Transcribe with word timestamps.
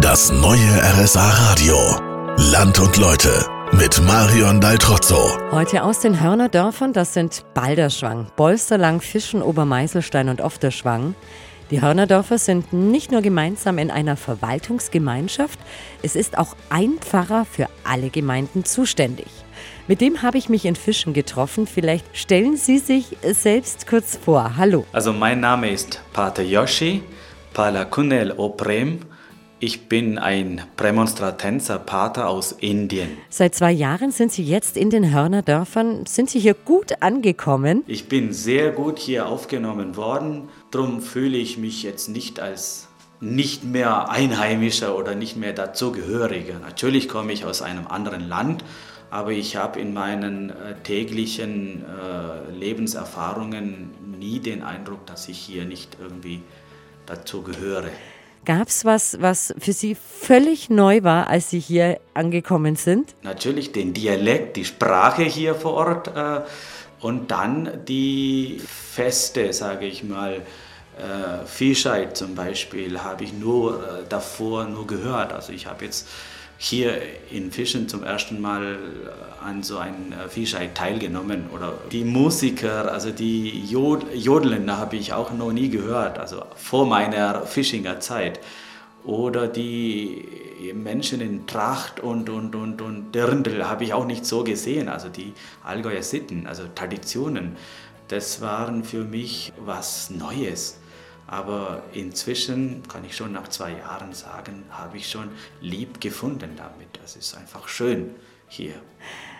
Das 0.00 0.32
neue 0.32 0.58
RSA 1.02 1.28
Radio. 1.28 1.76
Land 2.50 2.80
und 2.80 2.96
Leute 2.96 3.46
mit 3.72 4.00
Marion 4.02 4.60
Daltrozzo. 4.60 5.38
Heute 5.50 5.84
aus 5.84 6.00
den 6.00 6.20
Hörnerdörfern, 6.20 6.92
das 6.92 7.12
sind 7.14 7.44
Balderschwang, 7.52 8.28
Bolsterlang, 8.36 9.00
Fischen, 9.00 9.42
Obermeißelstein 9.42 10.30
und 10.30 10.40
Ofterschwang. 10.40 11.14
Die 11.70 11.82
Hörnerdörfer 11.82 12.38
sind 12.38 12.72
nicht 12.72 13.12
nur 13.12 13.20
gemeinsam 13.20 13.78
in 13.78 13.90
einer 13.90 14.16
Verwaltungsgemeinschaft, 14.16 15.58
es 16.02 16.16
ist 16.16 16.38
auch 16.38 16.56
ein 16.70 16.94
Pfarrer 16.98 17.44
für 17.44 17.68
alle 17.84 18.08
Gemeinden 18.08 18.64
zuständig. 18.64 19.28
Mit 19.88 20.00
dem 20.00 20.22
habe 20.22 20.38
ich 20.38 20.48
mich 20.48 20.64
in 20.64 20.74
Fischen 20.74 21.12
getroffen. 21.12 21.66
Vielleicht 21.66 22.06
stellen 22.16 22.56
Sie 22.56 22.78
sich 22.78 23.16
selbst 23.22 23.86
kurz 23.86 24.16
vor. 24.16 24.56
Hallo. 24.56 24.86
Also 24.92 25.12
mein 25.12 25.40
Name 25.40 25.70
ist 25.70 26.00
Pater 26.12 26.42
Yoshi 26.42 27.02
Palakunel 27.52 28.32
Oprem. 28.32 29.00
Ich 29.64 29.82
bin 29.82 30.18
ein 30.18 30.60
Prämonstratenser 30.76 31.78
Pater 31.78 32.28
aus 32.28 32.50
Indien. 32.50 33.10
Seit 33.28 33.54
zwei 33.54 33.70
Jahren 33.70 34.10
sind 34.10 34.32
Sie 34.32 34.42
jetzt 34.42 34.76
in 34.76 34.90
den 34.90 35.14
Hörnerdörfern. 35.14 36.04
Sind 36.04 36.30
Sie 36.30 36.40
hier 36.40 36.54
gut 36.54 37.00
angekommen? 37.00 37.84
Ich 37.86 38.08
bin 38.08 38.32
sehr 38.32 38.72
gut 38.72 38.98
hier 38.98 39.28
aufgenommen 39.28 39.96
worden. 39.96 40.48
Darum 40.72 41.00
fühle 41.00 41.38
ich 41.38 41.58
mich 41.58 41.84
jetzt 41.84 42.08
nicht 42.08 42.40
als 42.40 42.88
nicht 43.20 43.62
mehr 43.62 44.10
Einheimischer 44.10 44.98
oder 44.98 45.14
nicht 45.14 45.36
mehr 45.36 45.52
dazugehöriger. 45.52 46.58
Natürlich 46.58 47.08
komme 47.08 47.32
ich 47.32 47.44
aus 47.44 47.62
einem 47.62 47.86
anderen 47.86 48.28
Land, 48.28 48.64
aber 49.10 49.30
ich 49.30 49.54
habe 49.54 49.78
in 49.78 49.94
meinen 49.94 50.50
äh, 50.50 50.74
täglichen 50.82 51.84
äh, 51.84 52.50
Lebenserfahrungen 52.50 53.90
nie 54.18 54.40
den 54.40 54.64
Eindruck, 54.64 55.06
dass 55.06 55.28
ich 55.28 55.38
hier 55.38 55.66
nicht 55.66 55.98
irgendwie 56.00 56.42
dazu 57.06 57.42
gehöre. 57.42 57.90
Gab 58.44 58.68
es 58.68 58.84
was, 58.84 59.20
was 59.20 59.54
für 59.58 59.72
Sie 59.72 59.94
völlig 59.94 60.68
neu 60.68 61.04
war, 61.04 61.28
als 61.28 61.50
Sie 61.50 61.60
hier 61.60 62.00
angekommen 62.12 62.74
sind? 62.74 63.14
Natürlich 63.22 63.70
den 63.70 63.92
Dialekt, 63.94 64.56
die 64.56 64.64
Sprache 64.64 65.22
hier 65.22 65.54
vor 65.54 65.74
Ort 65.74 66.08
äh, 66.08 66.40
und 67.00 67.30
dann 67.30 67.84
die 67.86 68.60
Feste, 68.66 69.52
sage 69.52 69.86
ich 69.86 70.02
mal. 70.02 70.42
Äh, 70.98 71.46
Viehscheid 71.46 72.16
zum 72.16 72.34
Beispiel 72.34 73.00
habe 73.00 73.24
ich 73.24 73.32
nur 73.32 73.76
äh, 73.76 74.08
davor 74.08 74.64
nur 74.64 74.86
gehört. 74.86 75.32
Also 75.32 75.52
ich 75.52 75.66
habe 75.66 75.84
jetzt 75.84 76.08
hier 76.58 77.00
in 77.30 77.50
Fischen 77.50 77.88
zum 77.88 78.04
ersten 78.04 78.40
Mal 78.40 78.62
äh, 78.64 79.44
an 79.44 79.62
so 79.62 79.78
einem 79.78 80.12
äh, 80.12 80.28
Viehscheid 80.28 80.74
teilgenommen. 80.74 81.50
Oder 81.52 81.74
die 81.90 82.04
Musiker, 82.04 82.92
also 82.92 83.10
die 83.10 83.64
Jod 83.66 84.06
Jodeln, 84.14 84.70
habe 84.76 84.96
ich 84.96 85.12
auch 85.12 85.32
noch 85.32 85.52
nie 85.52 85.68
gehört, 85.68 86.18
also 86.18 86.44
vor 86.56 86.86
meiner 86.86 87.46
Fischinger 87.46 88.00
Zeit. 88.00 88.40
Oder 89.04 89.48
die 89.48 90.24
Menschen 90.74 91.20
in 91.20 91.46
Tracht 91.48 91.98
und, 91.98 92.30
und, 92.30 92.54
und, 92.54 92.80
und 92.80 93.12
Dirndl 93.12 93.68
habe 93.68 93.82
ich 93.82 93.92
auch 93.92 94.06
nicht 94.06 94.24
so 94.24 94.44
gesehen. 94.44 94.88
Also 94.88 95.08
die 95.08 95.32
Allgäuer 95.64 96.02
Sitten, 96.02 96.46
also 96.46 96.64
Traditionen, 96.72 97.56
das 98.06 98.40
waren 98.40 98.84
für 98.84 99.04
mich 99.04 99.52
was 99.64 100.10
Neues. 100.10 100.78
Aber 101.26 101.82
inzwischen 101.92 102.82
kann 102.88 103.04
ich 103.04 103.16
schon 103.16 103.32
nach 103.32 103.48
zwei 103.48 103.72
Jahren 103.72 104.12
sagen, 104.12 104.64
habe 104.70 104.98
ich 104.98 105.08
schon 105.08 105.28
lieb 105.60 106.00
gefunden 106.00 106.50
damit. 106.56 106.88
Das 107.00 107.16
ist 107.16 107.36
einfach 107.36 107.68
schön 107.68 108.10
hier. 108.48 108.74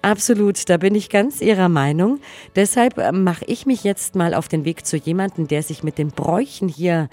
Absolut, 0.00 0.68
da 0.68 0.76
bin 0.76 0.94
ich 0.94 1.08
ganz 1.10 1.40
Ihrer 1.40 1.68
Meinung. 1.68 2.20
Deshalb 2.56 2.96
mache 3.12 3.44
ich 3.46 3.66
mich 3.66 3.84
jetzt 3.84 4.14
mal 4.14 4.34
auf 4.34 4.48
den 4.48 4.64
Weg 4.64 4.86
zu 4.86 4.96
jemandem, 4.96 5.46
der 5.46 5.62
sich 5.62 5.82
mit 5.82 5.98
den 5.98 6.08
Bräuchen 6.08 6.68
hier 6.68 7.08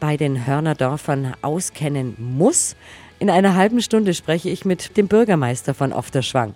bei 0.00 0.16
den 0.16 0.46
Hörnerdörfern 0.46 1.34
auskennen 1.42 2.16
muss. 2.18 2.76
In 3.18 3.30
einer 3.30 3.54
halben 3.54 3.80
Stunde 3.80 4.12
spreche 4.12 4.50
ich 4.50 4.64
mit 4.64 4.96
dem 4.96 5.08
Bürgermeister 5.08 5.72
von 5.72 5.92
Ofterschwang. 5.92 6.54